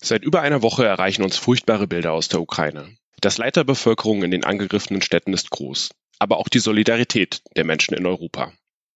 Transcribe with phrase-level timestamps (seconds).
[0.00, 2.96] Seit über einer Woche erreichen uns furchtbare Bilder aus der Ukraine.
[3.20, 5.90] Das Leid der Bevölkerung in den angegriffenen Städten ist groß,
[6.20, 8.52] aber auch die Solidarität der Menschen in Europa.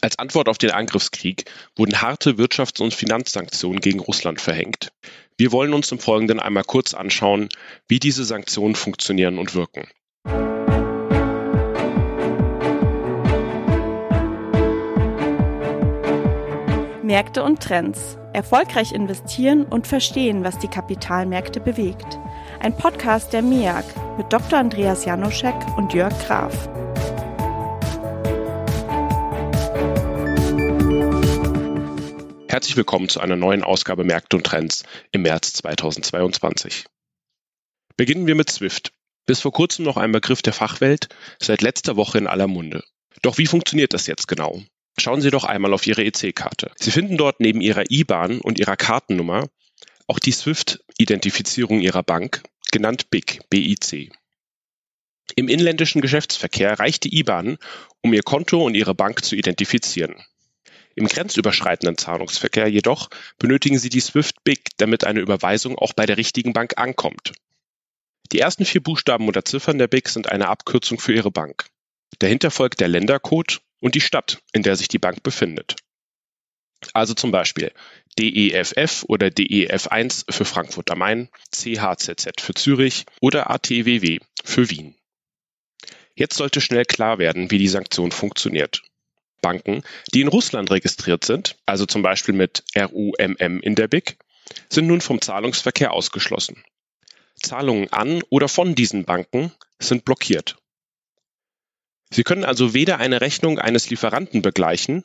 [0.00, 4.92] Als Antwort auf den Angriffskrieg wurden harte Wirtschafts- und Finanzsanktionen gegen Russland verhängt.
[5.36, 7.48] Wir wollen uns im Folgenden einmal kurz anschauen,
[7.88, 9.88] wie diese Sanktionen funktionieren und wirken.
[17.02, 18.16] Märkte und Trends.
[18.34, 22.18] Erfolgreich investieren und verstehen, was die Kapitalmärkte bewegt.
[22.58, 23.84] Ein Podcast der MEAG
[24.18, 24.58] mit Dr.
[24.58, 26.68] Andreas Janoschek und Jörg Graf.
[32.48, 36.86] Herzlich willkommen zu einer neuen Ausgabe Märkte und Trends im März 2022.
[37.96, 38.92] Beginnen wir mit SWIFT.
[39.26, 41.08] Bis vor kurzem noch ein Begriff der Fachwelt,
[41.40, 42.82] seit letzter Woche in aller Munde.
[43.22, 44.60] Doch wie funktioniert das jetzt genau?
[44.98, 46.70] Schauen Sie doch einmal auf Ihre EC-Karte.
[46.76, 49.48] Sie finden dort neben Ihrer IBAN und Ihrer Kartennummer
[50.06, 54.12] auch die SWIFT-Identifizierung Ihrer Bank, genannt BIC, BIC.
[55.36, 57.58] Im inländischen Geschäftsverkehr reicht die IBAN,
[58.02, 60.22] um Ihr Konto und Ihre Bank zu identifizieren.
[60.94, 66.52] Im grenzüberschreitenden Zahlungsverkehr jedoch benötigen Sie die SWIFT-BIC, damit eine Überweisung auch bei der richtigen
[66.52, 67.32] Bank ankommt.
[68.30, 71.66] Die ersten vier Buchstaben oder Ziffern der BIC sind eine Abkürzung für Ihre Bank.
[72.20, 75.76] Dahinter folgt der Ländercode und die Stadt, in der sich die Bank befindet.
[76.94, 77.70] Also zum Beispiel
[78.18, 84.94] DEFF oder DEF1 für Frankfurt am Main, CHZZ für Zürich oder ATWW für Wien.
[86.14, 88.80] Jetzt sollte schnell klar werden, wie die Sanktion funktioniert.
[89.42, 89.82] Banken,
[90.14, 94.16] die in Russland registriert sind, also zum Beispiel mit RUMM in der BIC,
[94.70, 96.64] sind nun vom Zahlungsverkehr ausgeschlossen.
[97.34, 100.56] Zahlungen an oder von diesen Banken sind blockiert.
[102.14, 105.02] Sie können also weder eine Rechnung eines Lieferanten begleichen,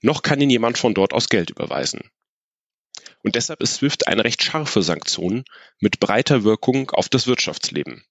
[0.00, 2.10] noch kann Ihnen jemand von dort aus Geld überweisen.
[3.22, 5.44] Und deshalb ist SWIFT eine recht scharfe Sanktion
[5.80, 8.06] mit breiter Wirkung auf das Wirtschaftsleben.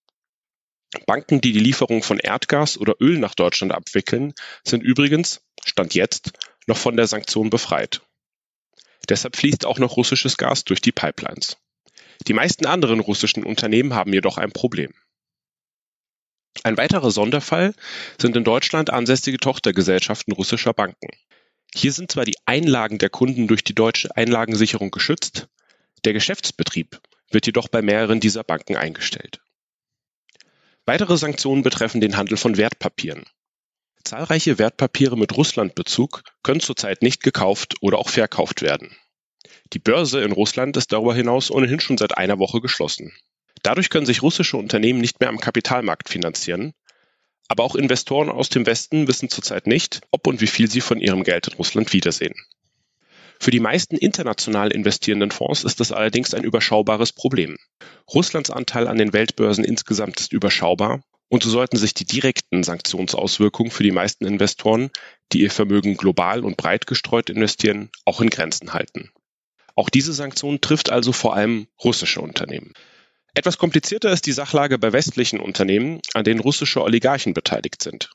[1.07, 6.33] Banken, die die Lieferung von Erdgas oder Öl nach Deutschland abwickeln, sind übrigens, Stand jetzt,
[6.67, 8.03] noch von der Sanktion befreit.
[9.09, 11.57] Deshalb fließt auch noch russisches Gas durch die Pipelines.
[12.27, 14.93] Die meisten anderen russischen Unternehmen haben jedoch ein Problem.
[16.63, 17.73] Ein weiterer Sonderfall
[18.19, 21.09] sind in Deutschland ansässige Tochtergesellschaften russischer Banken.
[21.73, 25.47] Hier sind zwar die Einlagen der Kunden durch die deutsche Einlagensicherung geschützt,
[26.05, 27.01] der Geschäftsbetrieb
[27.31, 29.41] wird jedoch bei mehreren dieser Banken eingestellt.
[30.85, 33.25] Weitere Sanktionen betreffen den Handel von Wertpapieren.
[34.03, 38.95] Zahlreiche Wertpapiere mit Russlandbezug können zurzeit nicht gekauft oder auch verkauft werden.
[39.73, 43.11] Die Börse in Russland ist darüber hinaus ohnehin schon seit einer Woche geschlossen.
[43.65, 46.73] Dadurch können sich russische Unternehmen nicht mehr am Kapitalmarkt finanzieren.
[47.47, 51.01] Aber auch Investoren aus dem Westen wissen zurzeit nicht, ob und wie viel sie von
[51.01, 52.35] ihrem Geld in Russland wiedersehen.
[53.39, 57.57] Für die meisten international investierenden Fonds ist das allerdings ein überschaubares Problem.
[58.13, 63.71] Russlands Anteil an den Weltbörsen insgesamt ist überschaubar und so sollten sich die direkten Sanktionsauswirkungen
[63.71, 64.91] für die meisten Investoren,
[65.33, 69.09] die ihr Vermögen global und breit gestreut investieren, auch in Grenzen halten.
[69.73, 72.71] Auch diese Sanktion trifft also vor allem russische Unternehmen.
[73.35, 78.09] Etwas komplizierter ist die Sachlage bei westlichen Unternehmen, an denen russische Oligarchen beteiligt sind.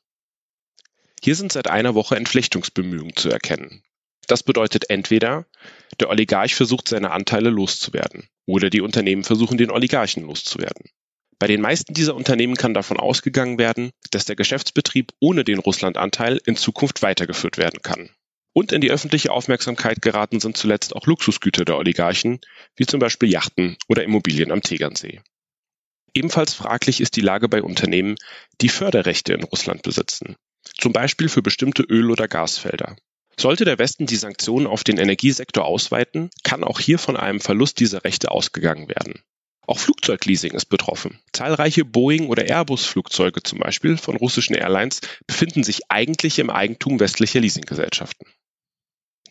[1.23, 3.83] Hier sind seit einer Woche Entflechtungsbemühungen zu erkennen.
[4.27, 5.45] Das bedeutet entweder,
[6.01, 10.91] der Oligarch versucht seine Anteile loszuwerden oder die Unternehmen versuchen den Oligarchen loszuwerden.
[11.39, 16.41] Bei den meisten dieser Unternehmen kann davon ausgegangen werden, dass der Geschäftsbetrieb ohne den Russlandanteil
[16.47, 18.09] in Zukunft weitergeführt werden kann.
[18.61, 22.43] Und in die öffentliche Aufmerksamkeit geraten sind zuletzt auch Luxusgüter der Oligarchen,
[22.77, 25.23] wie zum Beispiel Yachten oder Immobilien am Tegernsee.
[26.13, 28.17] Ebenfalls fraglich ist die Lage bei Unternehmen,
[28.61, 30.37] die Förderrechte in Russland besitzen,
[30.77, 32.97] zum Beispiel für bestimmte Öl- oder Gasfelder.
[33.39, 37.81] Sollte der Westen die Sanktionen auf den Energiesektor ausweiten, kann auch hier von einem Verlust
[37.81, 39.23] dieser Rechte ausgegangen werden.
[39.67, 41.19] Auch Flugzeugleasing ist betroffen.
[41.33, 47.41] Zahlreiche Boeing- oder Airbus-Flugzeuge zum Beispiel von russischen Airlines befinden sich eigentlich im Eigentum westlicher
[47.41, 48.27] Leasinggesellschaften.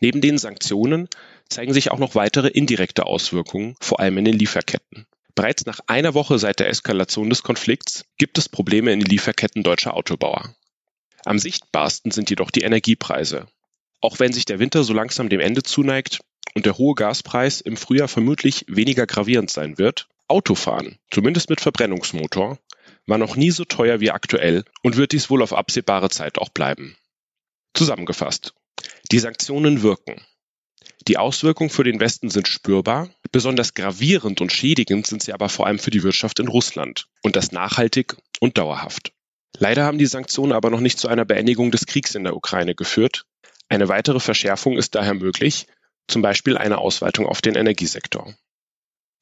[0.00, 1.08] Neben den Sanktionen
[1.48, 5.06] zeigen sich auch noch weitere indirekte Auswirkungen, vor allem in den Lieferketten.
[5.34, 9.62] Bereits nach einer Woche seit der Eskalation des Konflikts gibt es Probleme in den Lieferketten
[9.62, 10.54] deutscher Autobauer.
[11.24, 13.46] Am sichtbarsten sind jedoch die Energiepreise.
[14.00, 16.20] Auch wenn sich der Winter so langsam dem Ende zuneigt
[16.54, 22.58] und der hohe Gaspreis im Frühjahr vermutlich weniger gravierend sein wird, Autofahren, zumindest mit Verbrennungsmotor,
[23.06, 26.48] war noch nie so teuer wie aktuell und wird dies wohl auf absehbare Zeit auch
[26.48, 26.96] bleiben.
[27.74, 28.54] Zusammengefasst.
[29.12, 30.20] Die Sanktionen wirken.
[31.08, 35.66] Die Auswirkungen für den Westen sind spürbar, besonders gravierend und schädigend sind sie aber vor
[35.66, 39.12] allem für die Wirtschaft in Russland und das nachhaltig und dauerhaft.
[39.58, 42.74] Leider haben die Sanktionen aber noch nicht zu einer Beendigung des Kriegs in der Ukraine
[42.76, 43.24] geführt.
[43.68, 45.66] Eine weitere Verschärfung ist daher möglich,
[46.06, 48.32] zum Beispiel eine Ausweitung auf den Energiesektor.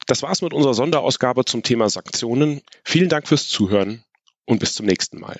[0.05, 2.61] Das war's mit unserer Sonderausgabe zum Thema Sanktionen.
[2.83, 4.03] Vielen Dank fürs Zuhören
[4.45, 5.39] und bis zum nächsten Mal.